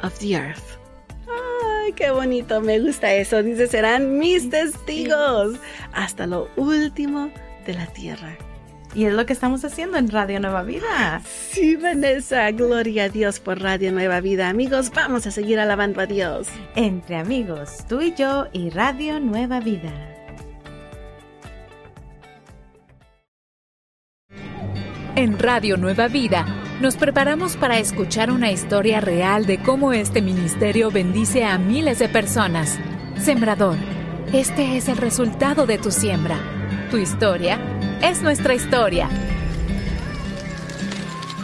of 0.00 0.18
the 0.18 0.36
earth. 0.36 0.78
¡Ay, 1.28 1.92
qué 1.94 2.10
bonito! 2.12 2.60
Me 2.60 2.78
gusta 2.80 3.12
eso. 3.12 3.42
Dice, 3.42 3.68
serán 3.68 4.18
mis 4.18 4.48
testigos 4.50 5.58
hasta 5.92 6.26
lo 6.26 6.48
último 6.56 7.30
de 7.66 7.74
la 7.74 7.86
tierra. 7.86 8.36
Y 8.94 9.06
es 9.06 9.14
lo 9.14 9.24
que 9.24 9.32
estamos 9.32 9.64
haciendo 9.64 9.96
en 9.96 10.10
Radio 10.10 10.38
Nueva 10.38 10.62
Vida. 10.62 11.22
Sí, 11.24 11.76
Vanessa, 11.76 12.50
gloria 12.50 13.04
a 13.04 13.08
Dios 13.08 13.40
por 13.40 13.60
Radio 13.60 13.90
Nueva 13.90 14.20
Vida. 14.20 14.50
Amigos, 14.50 14.92
vamos 14.94 15.26
a 15.26 15.30
seguir 15.30 15.58
alabando 15.58 16.00
a 16.02 16.06
Dios. 16.06 16.48
Entre 16.76 17.16
amigos, 17.16 17.84
tú 17.88 18.02
y 18.02 18.14
yo 18.14 18.48
y 18.52 18.68
Radio 18.68 19.18
Nueva 19.18 19.60
Vida. 19.60 19.92
En 25.16 25.38
Radio 25.38 25.76
Nueva 25.76 26.08
Vida 26.08 26.46
nos 26.80 26.96
preparamos 26.96 27.56
para 27.56 27.78
escuchar 27.78 28.30
una 28.30 28.50
historia 28.50 29.00
real 29.00 29.46
de 29.46 29.62
cómo 29.62 29.92
este 29.92 30.20
ministerio 30.20 30.90
bendice 30.90 31.44
a 31.44 31.56
miles 31.56 31.98
de 31.98 32.08
personas. 32.08 32.78
Sembrador, 33.18 33.76
este 34.32 34.76
es 34.76 34.88
el 34.88 34.96
resultado 34.96 35.64
de 35.66 35.78
tu 35.78 35.90
siembra. 35.90 36.38
Tu 36.90 36.98
historia 36.98 37.58
es 38.02 38.20
nuestra 38.20 38.54
historia. 38.54 39.08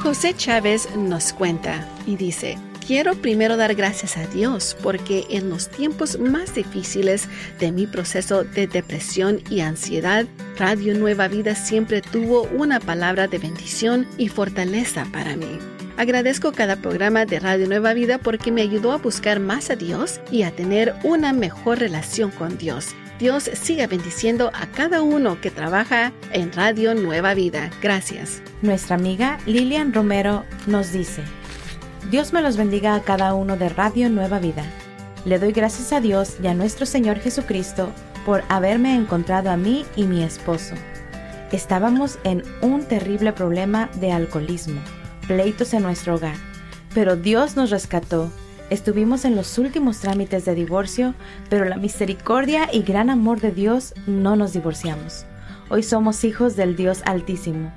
José 0.02 0.34
Chávez 0.34 0.88
nos 0.96 1.32
cuenta 1.32 1.88
y 2.06 2.16
dice, 2.16 2.58
quiero 2.86 3.14
primero 3.14 3.56
dar 3.56 3.74
gracias 3.74 4.16
a 4.16 4.26
Dios 4.26 4.76
porque 4.82 5.24
en 5.30 5.50
los 5.50 5.68
tiempos 5.68 6.18
más 6.18 6.54
difíciles 6.54 7.28
de 7.58 7.70
mi 7.72 7.86
proceso 7.86 8.44
de 8.44 8.66
depresión 8.66 9.40
y 9.50 9.60
ansiedad, 9.60 10.26
Radio 10.58 10.94
Nueva 10.94 11.28
Vida 11.28 11.54
siempre 11.54 12.02
tuvo 12.02 12.42
una 12.44 12.80
palabra 12.80 13.28
de 13.28 13.38
bendición 13.38 14.06
y 14.18 14.28
fortaleza 14.28 15.06
para 15.12 15.36
mí. 15.36 15.58
Agradezco 15.96 16.52
cada 16.52 16.76
programa 16.76 17.24
de 17.24 17.40
Radio 17.40 17.66
Nueva 17.66 17.92
Vida 17.92 18.18
porque 18.18 18.52
me 18.52 18.62
ayudó 18.62 18.92
a 18.92 18.98
buscar 18.98 19.40
más 19.40 19.70
a 19.70 19.76
Dios 19.76 20.20
y 20.30 20.42
a 20.42 20.50
tener 20.50 20.94
una 21.02 21.32
mejor 21.32 21.78
relación 21.78 22.30
con 22.30 22.56
Dios. 22.56 22.94
Dios 23.18 23.50
siga 23.52 23.88
bendiciendo 23.88 24.52
a 24.54 24.66
cada 24.66 25.02
uno 25.02 25.40
que 25.40 25.50
trabaja 25.50 26.12
en 26.32 26.52
Radio 26.52 26.94
Nueva 26.94 27.34
Vida. 27.34 27.68
Gracias. 27.82 28.40
Nuestra 28.62 28.94
amiga 28.94 29.38
Lilian 29.44 29.92
Romero 29.92 30.44
nos 30.68 30.92
dice, 30.92 31.22
Dios 32.12 32.32
me 32.32 32.42
los 32.42 32.56
bendiga 32.56 32.94
a 32.94 33.02
cada 33.02 33.34
uno 33.34 33.56
de 33.56 33.70
Radio 33.70 34.08
Nueva 34.08 34.38
Vida. 34.38 34.64
Le 35.25 35.40
doy 35.40 35.50
gracias 35.50 35.92
a 35.92 36.00
Dios 36.00 36.37
y 36.40 36.46
a 36.46 36.54
nuestro 36.54 36.87
Señor 36.87 37.18
Jesucristo 37.18 37.90
por 38.25 38.44
haberme 38.48 38.94
encontrado 38.94 39.50
a 39.50 39.56
mí 39.56 39.84
y 39.96 40.04
mi 40.04 40.22
esposo. 40.22 40.76
Estábamos 41.50 42.20
en 42.22 42.44
un 42.62 42.84
terrible 42.84 43.32
problema 43.32 43.90
de 43.94 44.12
alcoholismo, 44.12 44.80
pleitos 45.26 45.75
en 45.75 45.82
nuestro 45.82 46.14
hogar, 46.14 46.37
pero 46.94 47.16
Dios 47.16 47.56
nos 47.56 47.70
rescató 47.70 48.30
Estuvimos 48.70 49.25
en 49.25 49.34
los 49.34 49.56
últimos 49.56 50.00
trámites 50.00 50.44
de 50.44 50.54
divorcio, 50.54 51.14
pero 51.48 51.64
la 51.64 51.76
misericordia 51.76 52.68
y 52.70 52.82
gran 52.82 53.08
amor 53.08 53.40
de 53.40 53.50
Dios 53.50 53.94
no 54.06 54.37
nos 54.37 54.52
divorciamos. 54.52 55.25
Hoy 55.70 55.82
somos 55.82 56.22
hijos 56.22 56.54
del 56.54 56.76
Dios 56.76 57.00
Altísimo. 57.06 57.72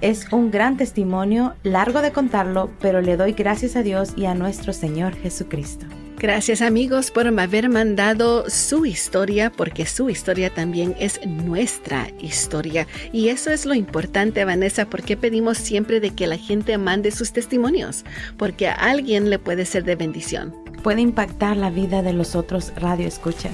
Es 0.00 0.32
un 0.32 0.50
gran 0.50 0.78
testimonio, 0.78 1.54
largo 1.62 2.00
de 2.00 2.12
contarlo, 2.12 2.70
pero 2.80 3.02
le 3.02 3.18
doy 3.18 3.32
gracias 3.32 3.76
a 3.76 3.82
Dios 3.82 4.14
y 4.16 4.24
a 4.24 4.34
nuestro 4.34 4.72
Señor 4.72 5.14
Jesucristo. 5.14 5.84
Gracias 6.20 6.60
amigos 6.60 7.10
por 7.10 7.26
haber 7.26 7.70
mandado 7.70 8.44
su 8.50 8.84
historia, 8.84 9.50
porque 9.50 9.86
su 9.86 10.10
historia 10.10 10.50
también 10.50 10.94
es 11.00 11.18
nuestra 11.26 12.08
historia. 12.20 12.86
Y 13.10 13.28
eso 13.28 13.50
es 13.50 13.64
lo 13.64 13.72
importante, 13.72 14.44
Vanessa, 14.44 14.84
porque 14.84 15.16
pedimos 15.16 15.56
siempre 15.56 15.98
de 15.98 16.10
que 16.10 16.26
la 16.26 16.36
gente 16.36 16.76
mande 16.76 17.10
sus 17.10 17.32
testimonios, 17.32 18.04
porque 18.36 18.68
a 18.68 18.74
alguien 18.74 19.30
le 19.30 19.38
puede 19.38 19.64
ser 19.64 19.84
de 19.84 19.96
bendición 19.96 20.59
puede 20.80 21.00
impactar 21.00 21.56
la 21.56 21.70
vida 21.70 22.02
de 22.02 22.12
los 22.12 22.34
otros 22.34 22.72
radioescuchas. 22.76 23.52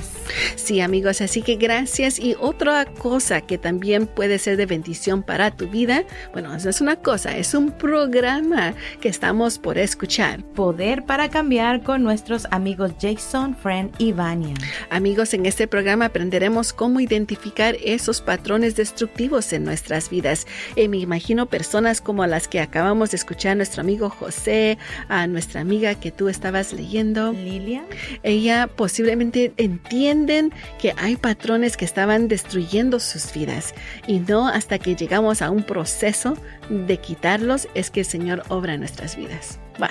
Sí, 0.56 0.80
amigos, 0.80 1.20
así 1.20 1.42
que 1.42 1.56
gracias. 1.56 2.18
Y 2.18 2.36
otra 2.40 2.84
cosa 2.86 3.40
que 3.40 3.58
también 3.58 4.06
puede 4.06 4.38
ser 4.38 4.56
de 4.56 4.66
bendición 4.66 5.22
para 5.22 5.50
tu 5.50 5.68
vida, 5.68 6.04
bueno, 6.32 6.54
eso 6.54 6.68
es 6.68 6.80
una 6.80 6.96
cosa, 6.96 7.36
es 7.36 7.54
un 7.54 7.70
programa 7.72 8.74
que 9.00 9.08
estamos 9.08 9.58
por 9.58 9.78
escuchar. 9.78 10.42
Poder 10.42 11.04
para 11.04 11.28
cambiar 11.28 11.82
con 11.82 12.02
nuestros 12.02 12.46
amigos 12.50 12.92
Jason, 13.00 13.56
Friend 13.56 13.92
y 13.98 14.12
Vania. 14.12 14.54
Amigos, 14.90 15.34
en 15.34 15.46
este 15.46 15.66
programa 15.66 16.06
aprenderemos 16.06 16.72
cómo 16.72 17.00
identificar 17.00 17.76
esos 17.84 18.20
patrones 18.20 18.76
destructivos 18.76 19.52
en 19.52 19.64
nuestras 19.64 20.10
vidas. 20.10 20.46
Y 20.74 20.88
me 20.88 20.98
imagino 20.98 21.46
personas 21.46 22.00
como 22.00 22.26
las 22.26 22.48
que 22.48 22.60
acabamos 22.60 23.10
de 23.10 23.16
escuchar, 23.16 23.56
nuestro 23.56 23.80
amigo 23.80 24.10
José, 24.10 24.78
a 25.08 25.26
nuestra 25.26 25.60
amiga 25.60 25.94
que 25.94 26.10
tú 26.10 26.28
estabas 26.28 26.72
leyendo 26.72 27.15
Lilia. 27.32 27.84
Ella 28.22 28.68
posiblemente 28.68 29.52
entienden 29.56 30.52
que 30.78 30.94
hay 30.96 31.16
patrones 31.16 31.76
que 31.76 31.84
estaban 31.84 32.28
destruyendo 32.28 33.00
sus 33.00 33.32
vidas 33.32 33.74
y 34.06 34.20
no 34.20 34.48
hasta 34.48 34.78
que 34.78 34.94
llegamos 34.94 35.42
a 35.42 35.50
un 35.50 35.62
proceso 35.62 36.36
de 36.68 36.98
quitarlos 36.98 37.68
es 37.74 37.90
que 37.90 38.00
el 38.00 38.06
Señor 38.06 38.42
obra 38.48 38.74
en 38.74 38.80
nuestras 38.80 39.16
vidas. 39.16 39.58
Wow, 39.78 39.88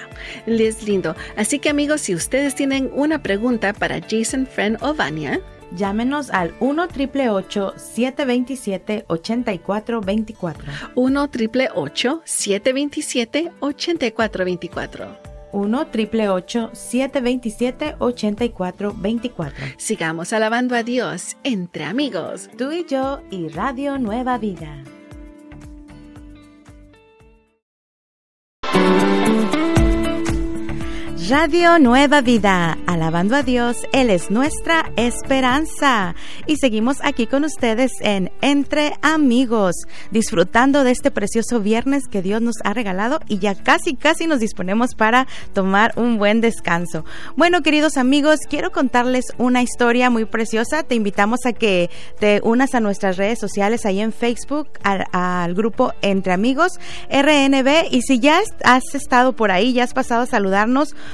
es 0.48 0.84
lindo. 0.84 1.15
Así 1.38 1.60
que 1.60 1.70
amigos, 1.70 2.01
si 2.01 2.15
ustedes 2.15 2.55
tienen 2.55 2.89
una 2.94 3.22
pregunta 3.22 3.74
para 3.74 4.01
Jason, 4.01 4.48
Friend 4.48 4.77
o 4.82 4.94
Vania, 4.94 5.41
Llámenos 5.72 6.29
al 6.29 6.53
1 6.60 6.88
727 7.75 9.05
8424 9.08 10.01
1 10.96 11.29
727 12.24 13.51
8424 13.60 15.34
1 15.55 15.88
727 16.74 17.95
8424 18.00 19.75
Sigamos 19.77 20.33
alabando 20.33 20.75
a 20.75 20.83
Dios 20.83 21.38
entre 21.43 21.85
amigos. 21.85 22.50
Tú 22.57 22.74
y 22.74 22.85
yo 22.85 23.21
y 23.31 23.47
Radio 23.47 23.97
Nueva 23.97 24.38
Vida. 24.38 24.83
Radio 31.29 31.79
Nueva 31.79 32.22
Vida, 32.22 32.77
alabando 32.86 33.36
a 33.36 33.41
Dios, 33.41 33.77
Él 33.94 34.12
es 34.12 34.29
nuestra 34.29 34.91
esperanza. 34.96 36.13
Y 36.46 36.58
seguimos 36.58 36.98
aquí 37.03 37.25
con 37.25 37.44
ustedes 37.46 37.91
en 38.01 38.32
Entre 38.41 38.94
Amigos, 39.01 39.74
disfrutando 40.12 40.84
de 40.84 40.91
este 40.91 41.10
precioso 41.10 41.62
viernes 41.62 42.03
que 42.12 42.22
Dios 42.22 42.44
nos 42.44 42.58
ha 42.63 42.75
regalado 42.75 43.22
y 43.27 43.39
ya 43.39 43.55
casi, 43.55 43.96
casi 43.96 44.27
nos 44.27 44.39
disponemos 44.39 44.94
para 44.94 45.25
tomar 45.53 45.94
un 45.96 46.20
buen 46.20 46.41
descanso. 46.41 47.05
Bueno, 47.36 47.63
queridos 47.63 47.98
amigos, 47.98 48.41
quiero 48.48 48.72
contarles 48.72 49.25
una 49.39 49.63
historia 49.63 50.12
muy 50.12 50.25
preciosa. 50.25 50.84
Te 50.84 50.94
invitamos 50.94 51.39
a 51.48 51.53
que 51.53 51.89
te 52.20 52.39
unas 52.44 52.75
a 52.75 52.82
nuestras 52.82 53.17
redes 53.17 53.39
sociales 53.39 53.88
ahí 53.88 54.00
en 54.00 54.13
Facebook, 54.13 54.67
al, 54.84 55.55
grupo 55.55 55.91
Entre 56.03 56.34
Amigos, 56.34 56.74
RNB. 57.10 57.88
Y 57.89 58.03
si 58.03 58.20
ya 58.20 58.41
has 58.63 58.94
estado 58.94 59.34
por 59.34 59.50
ahí, 59.50 59.74
ya 59.74 59.86
has 59.86 59.94
pasado 59.94 60.22
a 60.22 60.27
saludarnos, 60.27 60.94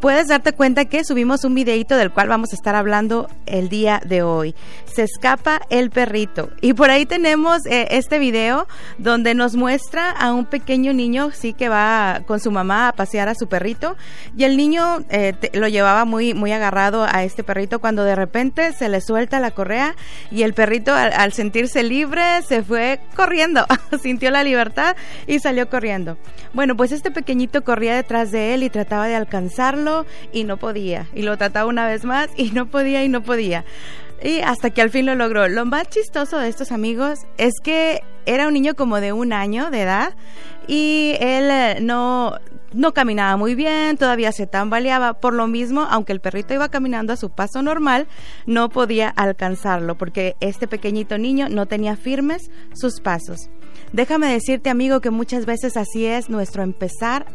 puedes 0.00 0.28
darte 0.28 0.52
cuenta 0.52 0.84
que 0.84 1.04
subimos 1.04 1.44
un 1.44 1.54
videito 1.54 1.96
del 1.96 2.10
cual 2.10 2.28
vamos 2.28 2.52
a 2.52 2.56
estar 2.56 2.74
hablando 2.74 3.28
el 3.46 3.68
día 3.68 4.00
de 4.04 4.22
hoy. 4.22 4.54
Se 4.84 5.02
escapa 5.02 5.60
el 5.70 5.90
perrito. 5.90 6.50
Y 6.60 6.74
por 6.74 6.90
ahí 6.90 7.06
tenemos 7.06 7.66
eh, 7.66 7.88
este 7.90 8.18
video 8.18 8.66
donde 8.98 9.34
nos 9.34 9.56
muestra 9.56 10.10
a 10.10 10.32
un 10.32 10.46
pequeño 10.46 10.92
niño, 10.92 11.30
sí, 11.32 11.52
que 11.52 11.68
va 11.68 12.22
con 12.26 12.40
su 12.40 12.50
mamá 12.50 12.88
a 12.88 12.92
pasear 12.92 13.28
a 13.28 13.34
su 13.34 13.48
perrito. 13.48 13.96
Y 14.36 14.44
el 14.44 14.56
niño 14.56 15.04
eh, 15.10 15.34
lo 15.52 15.68
llevaba 15.68 16.04
muy, 16.04 16.34
muy 16.34 16.52
agarrado 16.52 17.04
a 17.04 17.24
este 17.24 17.44
perrito 17.44 17.80
cuando 17.80 18.04
de 18.04 18.16
repente 18.16 18.72
se 18.72 18.88
le 18.88 19.00
suelta 19.00 19.40
la 19.40 19.50
correa 19.50 19.94
y 20.30 20.42
el 20.42 20.54
perrito 20.54 20.92
al 20.94 21.32
sentirse 21.32 21.82
libre 21.82 22.42
se 22.46 22.62
fue 22.62 23.00
corriendo, 23.14 23.66
sintió 24.02 24.30
la 24.30 24.44
libertad 24.44 24.96
y 25.26 25.38
salió 25.38 25.68
corriendo. 25.68 26.16
Bueno, 26.52 26.76
pues 26.76 26.92
este 26.92 27.10
pequeñito 27.10 27.64
corría 27.64 27.96
detrás 27.96 28.30
de 28.30 28.54
él 28.54 28.62
y 28.62 28.70
trataba 28.70 29.06
de 29.06 29.16
y 30.32 30.44
no 30.44 30.56
podía. 30.56 31.06
Y 31.14 31.22
lo 31.22 31.36
trataba 31.36 31.66
una 31.66 31.86
vez 31.86 32.04
más 32.04 32.28
y 32.36 32.50
no 32.50 32.66
podía 32.66 33.04
y 33.04 33.08
no 33.08 33.22
podía. 33.22 33.64
Y 34.22 34.40
hasta 34.40 34.70
que 34.70 34.80
al 34.82 34.90
fin 34.90 35.06
lo 35.06 35.14
logró. 35.14 35.48
Lo 35.48 35.64
más 35.64 35.88
chistoso 35.88 36.38
de 36.38 36.48
estos 36.48 36.72
amigos 36.72 37.20
es 37.36 37.54
que 37.62 38.02
era 38.26 38.48
un 38.48 38.54
niño 38.54 38.74
como 38.74 39.00
de 39.00 39.12
un 39.12 39.32
año 39.32 39.70
de 39.70 39.82
edad 39.82 40.14
y 40.66 41.14
él 41.20 41.50
eh, 41.50 41.78
no, 41.82 42.38
no 42.72 42.92
caminaba 42.92 43.36
muy 43.36 43.54
bien, 43.54 43.96
todavía 43.96 44.32
se 44.32 44.46
tambaleaba. 44.46 45.14
Por 45.14 45.34
lo 45.34 45.46
mismo, 45.46 45.86
aunque 45.90 46.12
el 46.12 46.20
perrito 46.20 46.54
iba 46.54 46.68
caminando 46.68 47.12
a 47.12 47.16
su 47.16 47.30
paso 47.30 47.62
normal, 47.62 48.06
no 48.46 48.68
podía 48.68 49.08
alcanzarlo 49.08 49.96
porque 49.96 50.36
este 50.40 50.66
pequeñito 50.66 51.18
niño 51.18 51.48
no 51.48 51.66
tenía 51.66 51.96
firmes 51.96 52.50
sus 52.72 53.00
pasos. 53.00 53.50
Déjame 53.92 54.32
decirte, 54.32 54.70
amigo, 54.70 55.00
que 55.00 55.10
muchas 55.10 55.46
veces 55.46 55.76
así 55.76 56.06
es 56.06 56.28
nuestro 56.28 56.62
empezar 56.62 57.26